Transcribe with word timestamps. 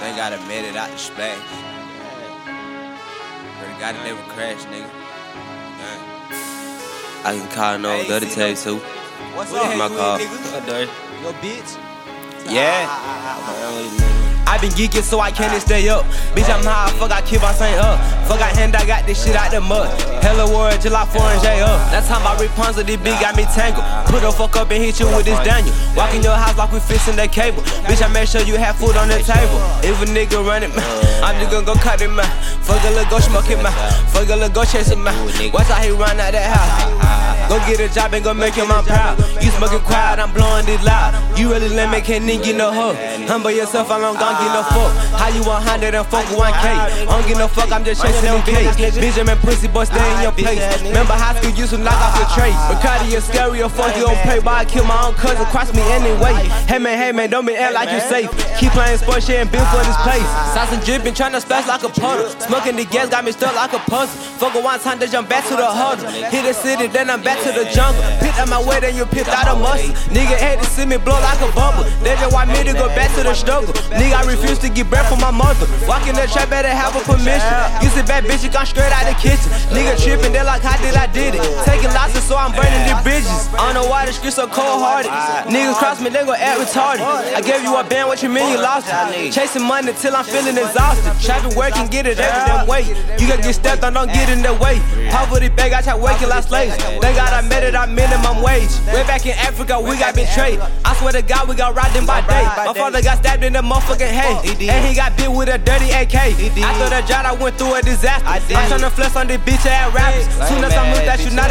They 0.00 0.14
gotta 0.14 0.38
made 0.46 0.64
it 0.68 0.76
out 0.76 0.90
the 0.90 0.98
splash. 0.98 1.38
But 3.58 3.80
got 3.80 3.94
it 3.94 4.02
never 4.04 4.22
crash, 4.32 4.62
nigga. 4.66 4.90
Yeah. 5.80 7.22
I 7.24 7.36
can 7.38 7.48
call 7.48 7.78
no 7.78 7.96
Hey, 7.96 8.06
dirty 8.08 8.26
see, 8.28 8.34
tape 8.34 8.58
too. 8.58 8.76
What's 9.34 9.50
What 9.52 9.62
up, 9.72 9.78
my 9.78 9.88
car? 9.88 10.18
nigga? 10.18 10.52
What 10.52 10.66
dirty? 10.66 10.90
Yo, 11.22 11.32
bitch. 11.40 11.78
Yeah. 12.52 12.86
Ah, 12.86 13.02
ah, 13.02 13.52
ah, 13.58 14.25
I 14.46 14.58
been 14.58 14.70
geeking 14.70 15.02
so 15.02 15.20
I 15.20 15.30
can't 15.30 15.60
stay 15.60 15.88
up. 15.88 16.06
Bitch, 16.32 16.46
I'm 16.46 16.62
high, 16.62 16.88
fuck, 16.98 17.10
I 17.10 17.20
keep 17.22 17.42
on 17.42 17.52
saying 17.54 17.78
up. 17.78 17.98
Fuck, 18.30 18.40
I 18.40 18.54
hand, 18.54 18.76
I 18.76 18.86
got 18.86 19.04
this 19.04 19.22
shit 19.22 19.34
out 19.34 19.50
the 19.50 19.60
mud. 19.60 19.90
Hella 20.22 20.46
word, 20.46 20.80
July 20.80 21.04
4 21.04 21.20
and 21.22 21.42
J 21.42 21.60
up. 21.60 21.90
That's 21.90 22.08
how 22.08 22.22
my 22.22 22.38
Rapunzel, 22.38 22.84
this 22.84 22.96
bitch 22.96 23.20
got 23.20 23.36
me 23.36 23.44
tangled. 23.50 23.84
Put 24.06 24.22
the 24.22 24.30
fuck 24.30 24.56
up 24.56 24.70
and 24.70 24.82
hit 24.82 25.00
you 25.00 25.06
with 25.06 25.26
this 25.26 25.38
Daniel. 25.42 25.74
Walk 25.96 26.14
in 26.14 26.22
your 26.22 26.36
house 26.36 26.56
like 26.56 26.70
we 26.70 26.78
fixing 26.78 27.16
the 27.16 27.26
cable. 27.26 27.62
Bitch, 27.90 28.02
I 28.02 28.08
make 28.08 28.28
sure 28.28 28.40
you 28.42 28.56
have 28.56 28.76
food 28.76 28.96
on 28.96 29.08
the 29.08 29.18
table. 29.18 29.58
If 29.82 29.98
a 30.00 30.06
nigga 30.06 30.38
run 30.46 30.62
it, 30.62 30.74
man, 30.74 30.86
I'm 31.22 31.34
just 31.42 31.50
gonna 31.50 31.66
go 31.66 31.74
cut 31.74 32.00
him, 32.00 32.14
man. 32.14 32.30
Fuck 32.62 32.82
a 32.84 32.90
little 32.90 33.10
go 33.10 33.18
smoke 33.18 33.46
him, 33.46 33.62
man. 33.62 33.74
Fuck 34.14 34.30
a 34.30 34.36
little 34.38 34.48
go 34.48 34.64
chase 34.64 34.90
him, 34.90 35.02
man. 35.02 35.14
Watch 35.52 35.66
how 35.66 35.82
he 35.82 35.90
run 35.90 36.18
out 36.22 36.32
that 36.32 36.46
house. 36.54 37.50
Go 37.50 37.58
get 37.66 37.78
a 37.78 37.92
job 37.92 38.12
and 38.14 38.24
go 38.24 38.34
make 38.34 38.54
him 38.54 38.68
my 38.68 38.82
proud. 38.82 39.18
You 39.42 39.50
smoking 39.54 39.80
quiet, 39.80 40.18
I'm 40.18 40.32
blowing 40.34 40.66
this 40.66 40.82
loud. 40.82 41.14
You 41.38 41.50
really 41.50 41.68
let 41.68 41.90
me 41.90 42.00
can't 42.00 42.24
even 42.24 42.42
get 42.42 42.56
no 42.56 42.72
hook. 42.72 42.96
Humble 43.28 43.52
yourself, 43.52 43.90
I 43.90 43.98
gon' 44.38 44.52
no 44.52 44.62
fuck. 44.62 45.15
How 45.16 45.28
you 45.28 45.42
100 45.42 45.94
and 45.94 46.06
fuck 46.06 46.26
1K? 46.26 46.66
I 46.66 47.04
don't 47.04 47.26
get 47.26 47.38
no 47.38 47.48
fuck, 47.48 47.72
I'm 47.72 47.84
just 47.84 48.02
chasing 48.02 48.24
them 48.24 48.42
K's. 48.44 48.76
Benjamin 48.94 49.38
pussy 49.38 49.68
boy, 49.68 49.84
stay 49.84 50.04
in 50.14 50.22
your 50.22 50.32
place. 50.32 50.62
Remember 50.82 51.14
high 51.14 51.34
school, 51.40 51.50
used 51.56 51.72
to 51.72 51.78
knock 51.78 51.96
off 51.98 52.14
your 52.20 52.28
trays. 52.36 52.54
Bacardi 52.68 53.16
is 53.16 53.24
scary, 53.24 53.62
or 53.62 53.68
fuck 53.68 53.96
you 53.96 54.04
don't 54.04 54.20
pay. 54.22 54.38
Why 54.40 54.62
I 54.62 54.64
kill 54.64 54.84
my 54.84 54.96
own 55.06 55.14
cousin, 55.14 55.44
cross 55.46 55.72
me 55.72 55.82
anyway. 55.90 56.34
Hey 56.68 56.78
man, 56.78 56.98
hey 56.98 57.12
man, 57.12 57.30
don't 57.30 57.46
be 57.46 57.56
act 57.56 57.74
like 57.74 57.90
you 57.90 58.00
safe. 58.00 58.30
Keep 58.60 58.72
playing 58.72 58.98
sports, 58.98 59.26
shit 59.26 59.40
and 59.40 59.50
been 59.50 59.64
for 59.72 59.82
this 59.82 59.96
place. 60.04 60.28
Sauce 60.52 60.72
and 60.72 60.82
dripping, 60.84 61.14
tryna 61.14 61.40
splash 61.40 61.66
like 61.66 61.82
a 61.82 61.88
puddle. 61.88 62.28
Smoking 62.40 62.76
the 62.76 62.84
gas 62.84 63.08
got 63.08 63.24
me 63.24 63.32
stuck 63.32 63.54
like 63.56 63.72
a 63.72 63.80
puzzle. 63.90 64.14
Fuck 64.36 64.54
a 64.54 64.60
one 64.60 64.78
time, 64.80 64.98
then 64.98 65.10
jump 65.10 65.28
back 65.28 65.48
to 65.48 65.56
the 65.56 65.66
huddle. 65.66 66.06
Hit 66.30 66.44
the 66.44 66.52
city, 66.52 66.86
then 66.86 67.10
I'm 67.10 67.22
back 67.22 67.40
to 67.42 67.50
the 67.52 67.64
jungle. 67.72 68.02
Picked 68.20 68.38
up 68.38 68.48
my 68.48 68.62
way, 68.62 68.80
then 68.80 68.94
you 68.94 69.06
picked 69.06 69.28
out 69.28 69.48
a 69.48 69.56
muscle. 69.58 69.94
Nigga 70.12 70.36
hate 70.36 70.60
to 70.60 70.66
see 70.66 70.84
me 70.84 70.98
blow 70.98 71.18
like 71.24 71.40
a 71.40 71.50
bubble. 71.56 71.84
They 72.04 72.14
just 72.20 72.32
want 72.32 72.50
me 72.50 72.62
to 72.64 72.72
go 72.74 72.88
back 72.94 73.10
to 73.16 73.22
the 73.22 73.34
struggle. 73.34 73.72
Nigga, 73.96 74.20
I 74.20 74.24
refuse 74.28 74.58
to 74.60 74.68
give 74.68 74.90
breath 74.90 75.05
for 75.08 75.16
my 75.16 75.30
mother. 75.30 75.66
Walk 75.86 76.06
in 76.06 76.14
the 76.14 76.26
trap, 76.26 76.50
better 76.50 76.68
have 76.68 76.94
a 76.94 77.02
permission. 77.06 77.54
You 77.82 77.88
see 77.90 78.02
bad 78.02 78.24
bitch, 78.24 78.44
you 78.44 78.50
gone 78.50 78.66
straight 78.66 78.92
out 78.92 79.06
the 79.06 79.14
kitchen. 79.18 79.50
Nigga 79.70 79.94
tripping, 79.98 80.32
they 80.32 80.42
like, 80.42 80.62
how 80.62 80.76
did 80.82 80.94
I 80.94 81.06
did 81.06 81.34
it? 81.34 81.42
Taking 81.64 81.90
losses, 81.94 82.24
so 82.24 82.36
I'm 82.36 82.52
burning 82.52 82.84
the 82.90 82.98
bridges. 83.02 83.48
I 83.54 83.72
don't 83.72 83.82
know 83.82 83.88
why 83.88 84.06
the 84.06 84.12
streets 84.12 84.36
so 84.36 84.46
cold 84.46 84.82
hearted. 84.82 85.10
Niggas 85.50 85.78
cross 85.78 86.00
me, 86.00 86.10
they 86.10 86.24
gon' 86.24 86.36
act 86.36 86.60
retarded. 86.60 87.06
I 87.06 87.40
gave 87.40 87.62
you 87.62 87.76
a 87.76 87.84
band, 87.84 88.08
what 88.08 88.22
you 88.22 88.28
mean 88.28 88.50
you 88.50 88.58
lost 88.58 88.86
it? 88.90 89.32
Chasing 89.32 89.62
money 89.62 89.92
till 89.94 90.14
I'm 90.14 90.24
feeling 90.24 90.56
exhausted. 90.58 91.06
Trapping 91.22 91.54
work 91.56 91.76
and 91.76 91.90
get 91.90 92.06
it 92.06 92.18
every 92.18 92.42
damn 92.50 92.66
way. 92.66 92.82
You 93.18 93.28
gotta 93.28 93.42
get 93.42 93.54
stepped 93.54 93.84
on, 93.84 93.94
don't 93.94 94.12
get 94.12 94.28
in 94.28 94.42
the 94.42 94.54
way. 94.54 94.80
Poverty 95.10 95.48
bag, 95.48 95.72
I 95.72 95.82
try 95.82 95.94
working 95.94 96.28
like 96.28 96.44
slaves. 96.44 96.74
Thank 96.76 97.16
God 97.16 97.32
I 97.32 97.46
made 97.46 97.62
it, 97.62 97.74
I 97.74 97.86
minimum 97.86 98.42
wage. 98.42 98.74
Way 98.90 99.04
back 99.06 99.24
in 99.26 99.38
Africa, 99.38 99.80
we 99.80 99.96
got 99.96 100.14
betrayed. 100.14 100.58
I 100.84 100.94
swear 100.96 101.12
to 101.12 101.22
God, 101.22 101.48
we 101.48 101.54
got 101.54 101.74
riding 101.74 102.06
by 102.06 102.20
day. 102.26 102.44
My 102.66 102.74
father 102.74 103.02
got 103.02 103.18
stabbed 103.18 103.44
in 103.44 103.52
the 103.52 103.62
motherfucking 103.62 104.10
head. 104.10 104.44
And 104.46 104.84
he 104.86 104.94
got 104.96 105.14
bit 105.16 105.30
with 105.30 105.52
a 105.52 105.58
dirty 105.58 105.92
AK. 105.92 106.16
After 106.64 106.88
the 106.88 107.04
job, 107.04 107.28
I 107.28 107.36
went 107.36 107.58
through 107.60 107.76
a 107.76 107.82
disaster. 107.82 108.24
I 108.26 108.40
turned 108.40 108.80
to 108.80 108.88
flex 108.88 109.14
on 109.14 109.28
the 109.28 109.36
bitch 109.36 109.68
ass 109.68 109.92
rappers. 109.92 110.24
Soon 110.48 110.64
as 110.64 110.72
I 110.72 110.85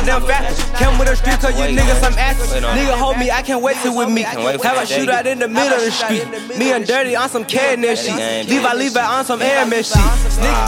of 0.00 0.06
them 0.06 0.22
factors. 0.24 0.58
Came 0.80 0.96
with 0.98 1.08
the 1.08 1.16
street, 1.16 1.38
cause 1.38 1.54
you 1.54 1.76
niggas 1.76 2.00
some 2.00 2.16
asses. 2.16 2.48
Nigga 2.52 2.96
hold 2.96 3.18
me, 3.18 3.30
I 3.30 3.42
can't 3.42 3.62
wait 3.62 3.76
till 3.82 3.96
with 3.96 4.08
me. 4.08 4.22
Have 4.22 4.40
a 4.40 4.88
shootout 4.88 5.26
in 5.26 5.38
the 5.38 5.48
middle 5.48 5.76
of 5.76 5.84
the 5.84 5.92
street. 5.92 6.24
Me 6.56 6.72
and 6.72 6.86
Dirty 6.86 7.14
on 7.14 7.28
some 7.28 7.44
catnip 7.44 7.96
shit. 7.96 8.48
Levi 8.48 8.72
Levi 8.74 9.00
on 9.00 9.24
some 9.24 9.42
airman 9.42 9.84
shit. 9.84 10.00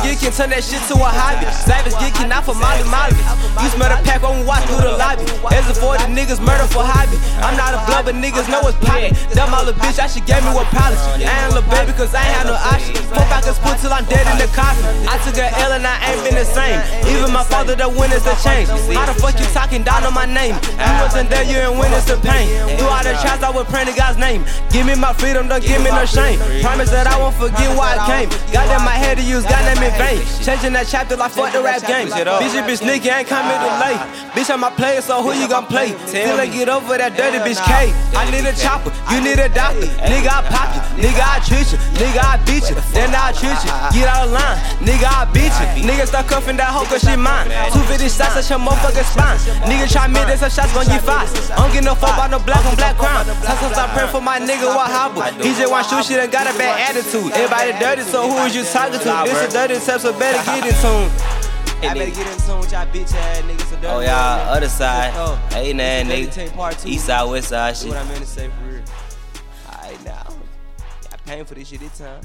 Nigga 0.05 0.20
can 0.20 0.33
turn 0.33 0.50
that 0.50 0.62
shit 0.62 0.83
to 0.92 0.94
a 1.00 1.08
hobby. 1.08 1.48
Savage 1.50 1.97
geeking, 1.97 2.28
not 2.28 2.44
for 2.44 2.55
Molly 2.55 2.84
Molly. 2.92 3.16
You 3.64 3.69
smell 3.72 3.88
the 3.88 3.98
pack 4.05 4.20
we 4.22 4.44
walk 4.44 4.62
through 4.69 4.84
the 4.84 4.94
lobby. 4.94 5.25
As 5.50 5.66
a 5.66 5.75
40 5.75 6.12
niggas 6.12 6.41
murder 6.44 6.69
for 6.69 6.84
hobby. 6.84 7.16
I'm 7.41 7.56
not 7.56 7.75
a 7.75 7.81
blood, 7.88 8.04
but 8.06 8.14
niggas 8.14 8.49
know 8.53 8.60
it's 8.69 8.78
poppin'. 8.84 9.16
Dumb 9.34 9.54
all 9.54 9.64
the 9.64 9.72
bitch, 9.72 9.99
I 9.99 10.06
should 10.06 10.26
gave 10.26 10.44
me 10.44 10.53
what 10.53 10.69
polish. 10.70 11.00
I 11.19 11.25
ain't 11.25 11.54
little 11.54 11.69
baby, 11.70 11.93
cause 11.97 12.14
I 12.14 12.22
ain't 12.22 12.37
had 12.37 12.47
no 12.47 12.54
option. 12.54 12.94
Fuck 13.10 13.32
split 13.32 13.43
till 13.44 13.54
I'm 13.92 14.08
dead 14.08 14.25
in 14.32 14.41
the 14.41 14.48
coffin. 14.56 14.88
I 15.04 15.20
took 15.20 15.36
a 15.36 15.53
L 15.69 15.76
and 15.76 15.84
I 15.84 16.00
ain't 16.08 16.25
been 16.25 16.34
the 16.34 16.48
same. 16.48 16.80
Even 17.12 17.28
my 17.28 17.44
father, 17.44 17.76
the 17.76 17.88
winners 17.88 18.25
the 18.25 18.32
change. 18.41 18.72
How 18.97 19.04
the 19.04 19.12
fuck 19.20 19.36
you 19.36 19.44
talking 19.53 19.84
down 19.84 20.04
on 20.08 20.14
my 20.16 20.25
name? 20.25 20.56
You 20.80 20.94
wasn't 21.04 21.28
there, 21.28 21.44
you 21.44 21.60
ain't 21.60 21.76
witness 21.76 22.08
the 22.08 22.16
pain. 22.25 22.48
Through 22.81 22.88
all 22.88 23.04
the 23.04 23.12
trials, 23.20 23.44
I 23.44 23.50
would 23.52 23.69
pray 23.69 23.84
to 23.84 23.92
God's 23.92 24.16
name. 24.16 24.48
Give 24.72 24.88
me 24.88 24.97
my 24.97 25.12
freedom, 25.12 25.47
don't 25.47 25.62
give 25.62 25.84
me 25.84 25.92
no 25.92 26.08
shame. 26.08 26.41
Promise 26.64 26.91
that 26.91 27.06
I 27.06 27.20
won't 27.20 27.36
forget 27.36 27.69
why 27.76 27.92
I 27.92 28.00
came. 28.08 28.28
God 28.48 28.64
in 28.72 28.81
my 28.81 28.97
head 28.97 29.20
to 29.20 29.25
use 29.25 29.44
God 29.44 29.60
name 29.69 29.84
in 29.84 29.92
vain. 30.00 30.25
Changing 30.41 30.72
that 30.72 30.88
chapter 30.88 31.16
like 31.16 31.36
fuck 31.36 31.52
the 31.52 31.60
rap 31.60 31.84
game. 31.84 32.08
Bitch, 32.08 32.56
you 32.56 32.64
be 32.64 32.76
sneaky, 32.76 33.12
ain't 33.12 33.28
coming 33.28 33.60
too 33.60 33.76
late. 33.76 34.00
Bitch, 34.32 34.48
I'm 34.48 34.64
a 34.64 34.72
player, 34.72 35.04
so 35.04 35.20
who 35.20 35.36
you 35.36 35.44
gon' 35.48 35.69
play? 35.69 35.92
Till 36.08 36.41
I 36.41 36.48
get 36.48 36.72
over 36.72 36.97
that 36.97 37.12
dirty 37.12 37.44
bitch 37.44 37.60
K. 37.69 37.92
I 38.16 38.25
need 38.32 38.48
a 38.48 38.56
chopper, 38.56 38.88
you 39.12 39.20
need 39.20 39.36
a 39.36 39.52
doctor. 39.52 39.84
Nigga, 40.08 40.32
I 40.32 40.41
pop 40.48 40.72
you. 40.72 41.04
Nigga, 41.04 41.20
I 41.20 41.36
treat 41.44 41.69
you. 41.69 41.78
Nigga, 42.00 42.25
I 42.25 42.41
beat 42.48 42.64
you. 42.72 42.76
Then 42.97 43.12
I 43.12 43.32
treat 43.36 43.60
you. 43.69 43.81
Get 43.91 44.06
out 44.06 44.31
of 44.31 44.31
line. 44.31 44.59
Nigga, 44.78 45.10
I 45.10 45.26
beat 45.34 45.50
you. 45.50 45.66
Nigga, 45.82 46.06
start 46.06 46.31
cuffing 46.31 46.54
that 46.62 46.70
hoe 46.70 46.87
cause 46.87 47.03
she 47.03 47.19
mine. 47.19 47.50
250 47.75 48.06
shots 48.06 48.38
at 48.38 48.47
your 48.47 48.62
motherfucking 48.62 49.03
spine. 49.10 49.38
Nigga, 49.66 49.91
try 49.91 50.06
me, 50.06 50.22
then 50.22 50.38
some 50.38 50.54
shots 50.54 50.70
gon' 50.70 50.87
get 50.87 51.03
fast. 51.03 51.50
I 51.50 51.59
don't 51.59 51.75
get 51.75 51.82
no 51.82 51.98
fuck 51.98 52.15
about 52.15 52.31
no 52.31 52.38
black 52.38 52.62
on 52.62 52.78
black 52.78 52.94
crown. 52.94 53.26
Sometimes 53.26 53.75
I 53.75 53.91
pray 53.91 54.06
for 54.06 54.22
my 54.22 54.38
nigga, 54.38 54.70
what 54.70 54.87
hobble. 54.87 55.26
He 55.43 55.50
just 55.59 55.66
want 55.66 55.91
shoot 55.91 56.15
and 56.15 56.31
got 56.31 56.47
a 56.47 56.54
bad 56.54 56.94
attitude. 56.94 57.32
Everybody 57.34 57.75
dirty, 57.82 58.03
so 58.06 58.31
who 58.31 58.38
is 58.47 58.54
you 58.54 58.62
talking 58.62 59.03
to? 59.03 59.10
This 59.26 59.43
a 59.43 59.48
dirty 59.50 59.75
so 59.82 60.12
better 60.14 60.38
get 60.47 60.62
in 60.62 60.75
tune. 60.78 61.10
I 61.82 61.94
better 61.94 62.10
get 62.14 62.26
in 62.31 62.38
tune 62.47 62.60
with 62.60 62.70
y'all 62.70 62.87
bitch 62.87 63.12
ass 63.14 63.43
niggas. 63.43 63.82
So 63.82 63.88
Oh, 63.88 64.00
y'all, 64.00 64.49
other 64.54 64.69
side. 64.69 65.12
Oh. 65.16 65.34
Hey, 65.50 65.72
man, 65.72 66.06
nigga. 66.06 66.87
East 66.87 67.06
side, 67.06 67.25
west 67.25 67.49
side 67.49 67.70
That's 67.75 67.82
shit. 67.82 67.88
what 67.91 67.99
I 67.99 68.04
meant 68.04 68.19
to 68.19 68.26
say 68.26 68.49
for 68.49 68.70
real. 68.70 68.82
Alright 69.69 70.04
now. 70.04 70.26
Y'all 70.31 71.19
paying 71.26 71.44
for 71.44 71.54
this 71.54 71.69
shit 71.69 71.81
this 71.81 71.99
time. 71.99 72.20